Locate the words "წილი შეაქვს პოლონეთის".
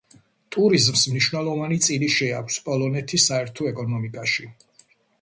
1.89-3.31